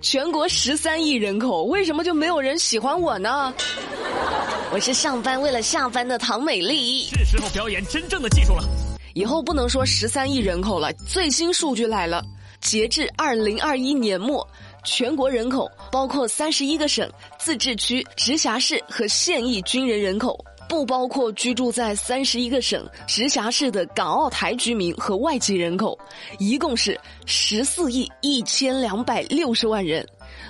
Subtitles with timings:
[0.00, 3.52] 全国十三亿人口，为什么就没有人喜欢我呢？
[4.72, 7.02] 我是上班为了下班的唐美丽。
[7.02, 8.64] 是时候表演真正的技术了。
[9.12, 12.24] 以后不能说十三亿人口了，最新数据来了，
[12.62, 14.46] 截至二零二一年末，
[14.84, 17.06] 全国人口包括三十一个省、
[17.38, 20.42] 自治区、直辖市和现役军人人口。
[20.70, 25.98] 不包括居住在三十一个省、直辖市的港澳台居民和外籍人口，
[26.38, 30.06] 一共是十四亿一千两百六十万人，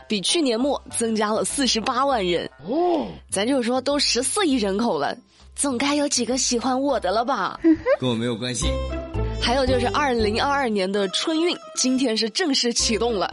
[0.06, 2.48] 比去年末增加了四十八万人。
[2.68, 5.16] 哦，咱就说都十四亿人口了，
[5.56, 7.58] 总该有几个喜欢我的了吧？
[7.98, 8.66] 跟我没有关系。
[9.40, 13.32] 还有就是二零二二年的春运，今天是正式启动了。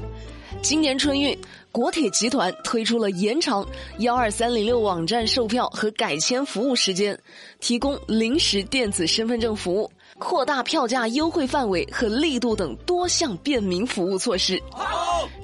[0.61, 1.37] 今年春运，
[1.77, 3.63] 国铁集团推出了延长
[3.99, 7.15] 幺二三零六网站售票和改签服务时间，
[7.59, 14.59] 提供临时电子身份证服务，扩大票价优惠范围和力度等多项便民服务措施。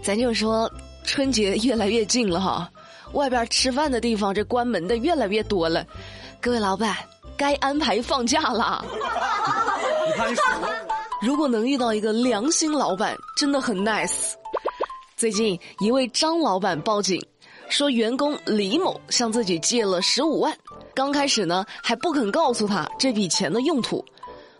[0.01, 0.67] 咱就说
[1.03, 2.67] 春节越来越近了哈，
[3.11, 5.85] 外边吃饭的地方这关门的越来越多了，
[6.41, 6.97] 各位老板
[7.37, 8.83] 该安排放假啦。
[10.07, 10.35] 你看，
[11.21, 14.33] 如果能遇到一个良心老板，真的很 nice。
[15.23, 17.17] 最近，一位张老板报警，
[17.69, 20.53] 说员工李某向自己借了十五万。
[20.93, 24.03] 刚开始呢，还不肯告诉他这笔钱的用途。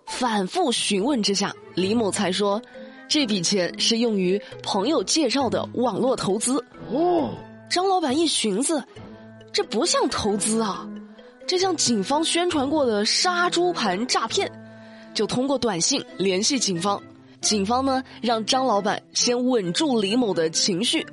[0.05, 2.61] 反复询问之下，李某才说，
[3.09, 6.63] 这笔钱是用于朋友介绍的网络投资。
[6.89, 7.31] 哦，
[7.69, 8.81] 张老板一寻思，
[9.51, 10.87] 这不像投资啊，
[11.45, 14.49] 这像警方宣传过的杀猪盘诈骗，
[15.13, 17.03] 就通过短信联系警方。
[17.43, 21.05] 警方呢，让张老板先稳住李某的情绪，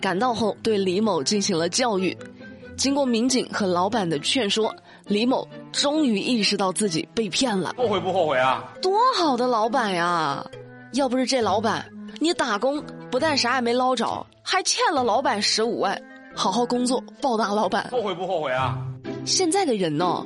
[0.00, 2.16] 赶到后对李某进行了教育。
[2.76, 4.72] 经过民警和老板的劝说，
[5.06, 7.74] 李某终于意识到自己被骗了。
[7.76, 8.72] 后悔不后悔啊？
[8.80, 10.46] 多好的老板呀！
[10.92, 11.84] 要不是这老板，
[12.20, 16.00] 你打工不但啥也没捞着，还欠了老板十五万。
[16.36, 17.88] 好好工作，报答老板。
[17.90, 18.78] 后悔不后悔啊？
[19.24, 20.24] 现在的人呢，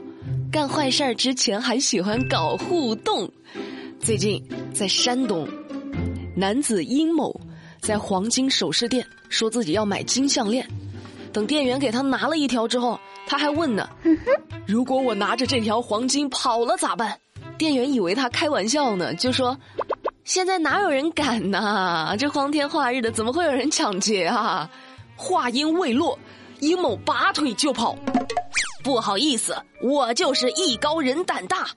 [0.53, 3.31] 干坏事儿之前还喜欢搞互动。
[4.01, 4.43] 最近，
[4.73, 5.47] 在山东，
[6.35, 7.39] 男子殷某
[7.81, 10.67] 在黄金首饰店说自己要买金项链，
[11.33, 13.89] 等店员给他拿了一条之后，他还问呢
[14.67, 17.19] ：“如果我拿着这条黄金跑了咋办？”
[17.59, 19.59] 店员以为他开玩笑呢，就说
[20.25, 22.17] ：“现在哪有人敢呐？
[22.19, 24.71] 这荒天化日的，怎么会有人抢劫啊？”
[25.17, 26.17] 话音未落，
[26.61, 27.97] 殷某拔腿就跑。
[28.83, 31.69] 不好意思，我就是艺高人胆大。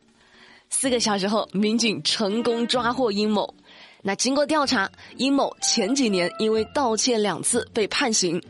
[0.72, 3.54] 四个小时后，民警成功抓获殷某。
[4.02, 8.42] 那经过调查，殷某前几年因为盗窃两次被判刑，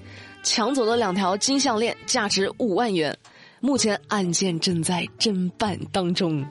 [0.41, 3.13] 抢走了两条金项链，价值五万元。
[3.59, 6.45] 目前案件正在侦办当中。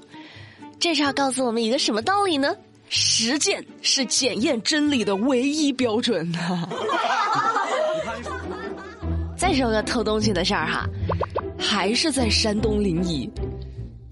[0.78, 2.54] 这事儿告诉我们一个什么道理呢？
[2.90, 6.68] 实践是检验真理的唯一标准呐。
[9.38, 10.86] 再说个偷东西的事儿哈，
[11.58, 13.30] 还是在山东临沂。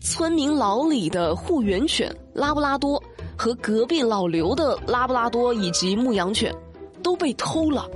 [0.00, 3.03] 村民老李的护园犬拉布拉多
[3.36, 6.54] 和隔壁老刘的拉布拉多以及牧羊犬
[7.03, 7.88] 都被偷了。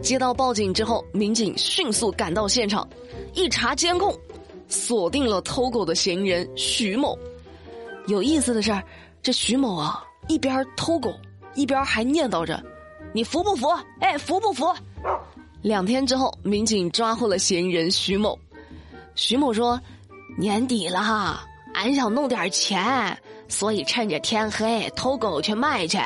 [0.00, 2.86] 接到报警之后，民警迅速赶到现场，
[3.34, 4.12] 一查监控，
[4.66, 7.16] 锁定了偷狗的嫌疑人徐某。
[8.08, 8.76] 有意思的是，
[9.22, 11.14] 这徐某啊，一边偷狗，
[11.54, 12.60] 一边还念叨着
[13.14, 13.68] ：“你服不服？
[14.00, 14.66] 哎，服不服？”
[15.62, 18.36] 两天之后，民警抓获了嫌疑人徐某。
[19.14, 19.80] 徐某说。
[20.38, 21.44] 年底了哈，
[21.74, 23.16] 俺想弄点钱，
[23.48, 25.98] 所以趁着天黑偷狗去卖去。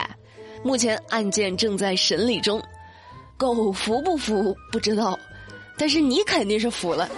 [0.65, 2.61] 目前案件正在审理中，
[3.37, 5.19] 狗服不服不知道，
[5.79, 7.09] 但是你肯定是服了。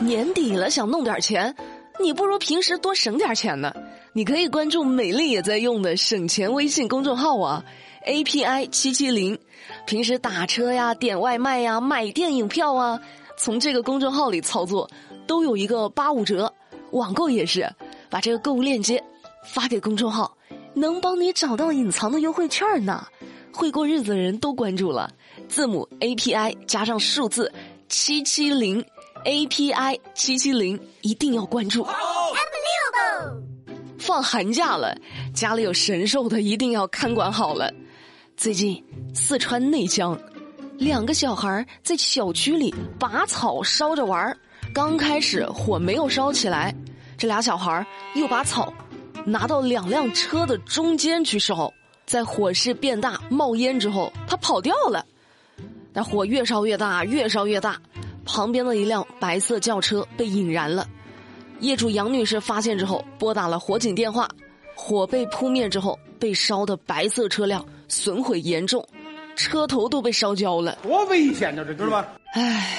[0.00, 1.54] 年底了想弄点钱，
[2.00, 3.72] 你不如平时多省点钱呢。
[4.12, 7.64] 你可以关注美丽也在用的省钱微信公众号啊
[8.06, 9.38] ，API 七七零，
[9.86, 13.00] 平时打车呀、点外卖呀、买电影票啊，
[13.36, 14.88] 从这个公众号里操作。
[15.26, 16.52] 都有一个八五折，
[16.90, 17.70] 网购也是，
[18.08, 19.02] 把这个购物链接
[19.44, 20.36] 发给公众号，
[20.74, 23.06] 能帮你找到隐藏的优惠券呢。
[23.52, 25.12] 会过日子的人都关注了，
[25.48, 27.52] 字母 A P I 加上数字
[27.88, 28.84] 七七零
[29.24, 31.86] ，A P I 七七零一定要关注。
[33.96, 34.94] 放寒假了，
[35.32, 37.72] 家里有神兽的一定要看管好了。
[38.36, 38.84] 最近
[39.14, 40.18] 四川内江，
[40.76, 44.36] 两个小孩在小区里拔草烧着玩儿。
[44.74, 46.74] 刚开始火没有烧起来，
[47.16, 47.86] 这俩小孩
[48.16, 48.74] 又把草
[49.24, 51.72] 拿到两辆车的中间去烧，
[52.04, 55.06] 在火势变大冒烟之后，他跑掉了。
[55.92, 57.80] 那火越烧越大，越烧越大，
[58.24, 60.88] 旁边的一辆白色轿车被引燃了。
[61.60, 64.28] 业主杨女士发现之后，拨打了火警电话。
[64.74, 68.84] 火被扑灭之后，被烧的白色车辆损毁严重，
[69.36, 72.08] 车头都被烧焦了，多危险呢，这知道吧？
[72.34, 72.76] 唉，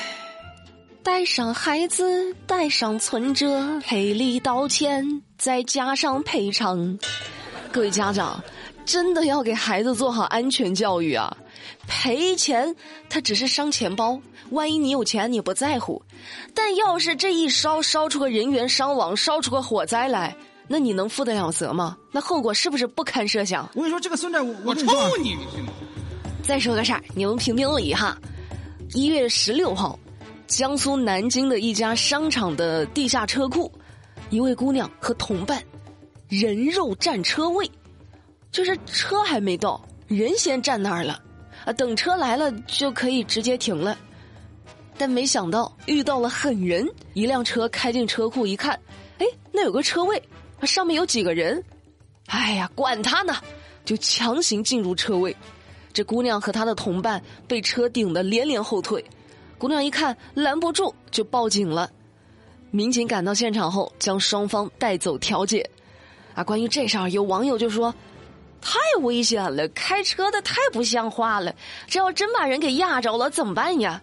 [1.06, 6.98] 带上孩子，带上存折，赔礼道歉，再加上赔偿。
[7.72, 8.44] 各位家长，
[8.88, 11.38] 真的要给孩子做好安全教育啊！
[11.88, 12.75] 赔钱，
[13.07, 14.19] 它只是伤钱包，
[14.50, 16.02] 万一你有钱你不在乎，
[16.56, 20.36] 但要是这一烧烧出个人员伤亡，烧出个火灾来，
[20.68, 21.96] 那你能负得了责吗？
[22.12, 23.69] 那后果是不是不堪设想？
[23.75, 25.72] 我跟你说，这个孙子，我我跟你说啊抽你，你信吗？
[26.42, 28.18] 再说个事儿，你们评评理哈。
[28.94, 30.00] 一月十六号，
[30.47, 33.71] 江苏南京的一家商场的地下车库，
[34.30, 35.62] 一位姑娘和同伴
[36.30, 37.69] 人肉占车位，
[38.51, 41.21] 就是车还没到，人先站那儿了，
[41.65, 43.97] 啊，等车来了就可以直接停了。
[44.97, 48.80] 但没想到遇到了狠人，一辆车开进车库一看，
[49.18, 50.21] 哎，那有个车位，
[50.62, 51.62] 上面有几个人，
[52.27, 53.36] 哎呀，管他呢，
[53.83, 55.36] 就强行进入车位。
[55.92, 59.03] 这姑娘和她的同伴被车顶得连连后退，
[59.57, 61.90] 姑娘一看拦不住，就报警了。
[62.72, 65.69] 民警赶到现场后，将双方带走调解。
[66.34, 67.94] 啊，关于这事儿，有网友就说
[68.60, 71.56] ：“太危险了，开车的太不像话了，
[71.88, 74.02] 这要真把人给压着了怎么办呀？”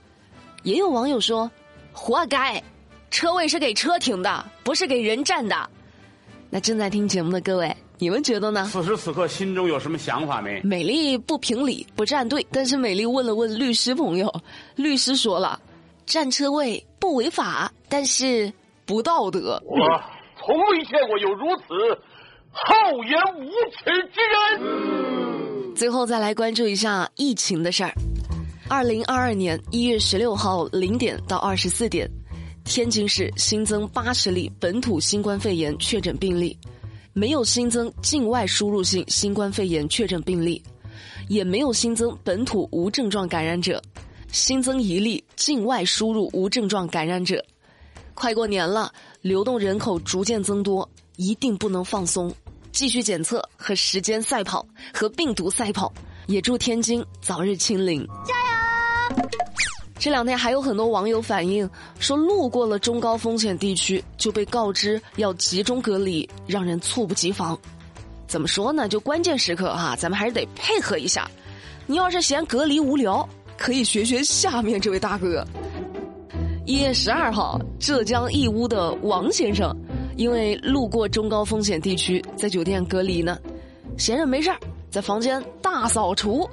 [0.65, 1.51] 也有网友说
[1.93, 2.63] ：“活该，
[3.11, 5.69] 车位是给车停的，不是给人占的。”
[6.49, 8.69] 那正在听节目的各位，你们觉得呢？
[8.69, 10.61] 此时此刻心中有什么想法没？
[10.65, 14.29] 美丽不评理不站队，但是美丽问了问律师朋友，
[14.75, 15.61] 律师说了，
[16.05, 18.53] 占车位不违法，但是
[18.85, 19.63] 不道德。
[19.65, 19.77] 我
[20.37, 21.63] 从未见过有如此
[22.51, 24.21] 厚颜无耻之
[24.59, 25.75] 人。
[25.77, 27.95] 最后再来关注一下疫情的事儿。
[28.69, 32.11] 二零二二年一月十六号零点到二十四点，
[32.65, 36.59] 天津市新增八十例本土新冠肺炎确诊病例，
[37.13, 40.63] 没有新增境外输入性新冠肺炎确诊病例，
[41.29, 43.83] 也没有新增本土无症状感染者，
[44.31, 47.45] 新增一例境外输入无症状感染者。
[48.15, 52.33] 快过年了，流动人口逐渐增多，一定不能放松，
[52.73, 55.93] 继续检测和时间赛跑，和病毒赛跑。
[56.29, 58.07] 也祝天津早日清零，
[60.03, 61.71] 这两天还有很多网友反映
[62.01, 67.57] 说，路过了中高风险地区就被告知要集中隔离，让人猝不及防。
[68.27, 68.89] 怎么说呢？
[68.89, 71.31] 就关键时刻哈、咱们还是得配合一下。
[71.87, 73.25] 你要是嫌隔离无聊，
[73.57, 75.47] 可以学学下面这位大哥。
[76.67, 79.73] 一月十二号，浙江义乌的王先生，
[80.17, 83.39] 因为路过中高风险地区，在酒店隔离呢，
[83.97, 84.59] 闲着没事儿，
[84.91, 86.51] 在房间大扫除。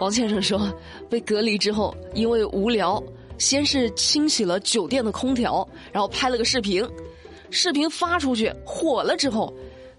[0.00, 0.72] 王先生说，
[1.10, 3.02] 被隔离之后，因为无聊，
[3.36, 6.86] 先是清洗了酒店的空调，然后拍了个视频，
[7.50, 9.52] 视频发出去火了之后，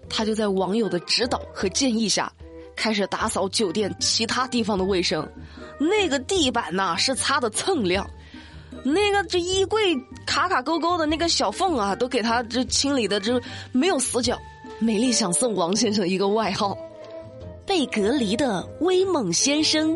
[0.08, 2.32] 他就在网友的指导和建议下，
[2.74, 5.28] 开始打扫酒店其他地方的卫生。
[5.78, 8.08] 那个地板呐、是擦的锃亮。
[8.82, 9.94] 那个这衣柜
[10.24, 13.38] 卡卡勾勾的那个小缝啊，都给他这清理的这
[13.72, 14.38] 没有死角。
[14.78, 16.76] 美丽想送王先生一个外号：
[17.70, 19.94] 被隔离的威猛先生。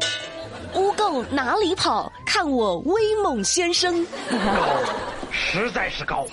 [0.76, 2.10] 污垢哪里跑？
[2.24, 4.06] 看我威猛先生！
[5.32, 6.24] 实在是高。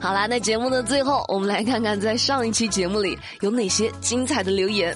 [0.00, 4.92] 好啦，那节目的最后，我们来看看在上一期节目里有哪些精彩的留言。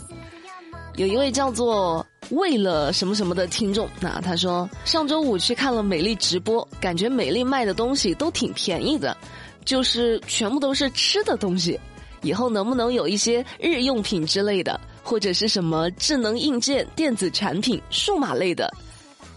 [0.96, 9.16] 有一位叫做为了什么什么的听众，那他说上周五去看了美丽直播，感觉美丽卖的东西都挺便宜的，
[9.64, 11.78] 就是全部都是吃的东西。
[12.22, 18.68] 以后能不能有一些日用品之类的，或者是什么智能硬件、电子产品、数码类的？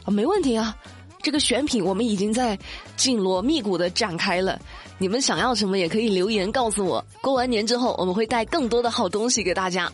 [0.06, 0.76] 啊，没问题啊。
[1.22, 2.58] 这个选品我们已经在
[2.96, 4.58] 紧锣密鼓的展开了，
[4.98, 7.04] 你们想要什么也可以留言告诉我。
[7.22, 9.92] 过完年之后，我们会带更多的好东西给大家。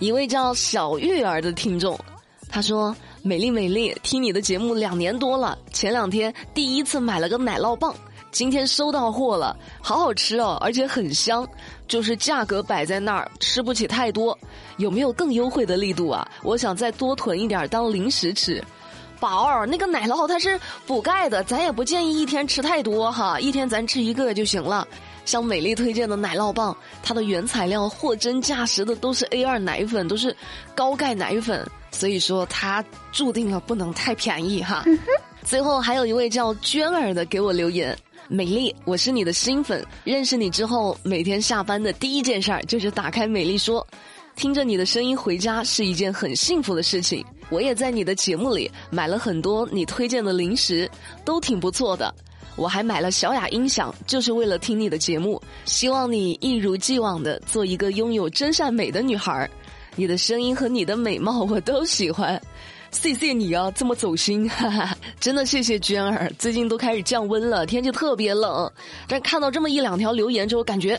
[0.00, 1.96] 一位叫小玉儿的听众，
[2.48, 7.94] 他说：“美丽美丽，听你的节目两年多了，前两天第一次买了个奶酪棒，
[8.34, 11.48] 今天收到货了，好好吃哦，而且很香。
[11.86, 14.36] 就是价格摆在那儿，吃不起太多，
[14.78, 16.28] 有没有更优惠的力度啊？
[16.42, 18.60] 我想再多囤一点当零食吃。”
[19.20, 24.86] 宝儿，那个奶酪它是补钙的，咱也不建议一天吃太多哈，一天咱吃一个就行了。
[25.24, 30.36] 像美丽推荐的奶酪棒，它的原材料货真价实的都是 A 二奶粉，都是
[30.74, 34.84] 高钙奶粉，所以说它注定了不能太便宜哈。
[35.44, 37.96] 最后还有一位叫娟儿的给我留言，
[38.28, 43.86] 美丽，我是你的新粉，认识你之后，每天下班的第一件事儿就是打开美丽说。
[44.34, 47.24] 听着你的声音回家是一件很幸福的事情。
[47.50, 50.90] 我也在你的节目里买了很多你推荐的零食，
[51.24, 52.12] 都挺不错的。
[52.56, 55.40] 我还买了小雅音响，就是为了听你的节目。
[55.66, 59.48] 希望你一如既往的做一个拥有真善美的女孩儿。
[59.94, 62.40] 你的声音和你的美貌我都喜欢。
[62.94, 66.32] 谢谢你啊，这么走心， 哈哈，真的谢谢娟儿。
[66.38, 68.70] 最近都开始降温了，天气特别冷，
[69.08, 70.98] 但看到这么一两条留言之后，感觉。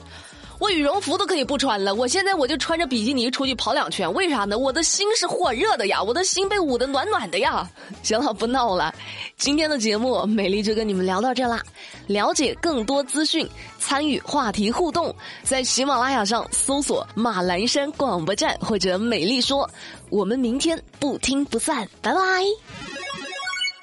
[0.60, 4.58] 我羽绒服都可以不穿了，我现在我就穿着比基尼出去跑两圈，为啥呢？
[4.58, 7.70] 我的心是火热的呀，我的心被捂得暖暖的呀。
[8.04, 8.94] 行了，不闹了，
[9.38, 11.62] 今天的节目美丽就跟你们聊到这啦。
[12.08, 13.48] 了解更多资讯，
[13.80, 19.70] 参与话题互动，在喜马拉雅上搜索马栏山广播站或者美丽说，
[20.10, 22.20] 我们明天不听不散，拜拜。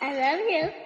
[0.00, 0.81] I love you.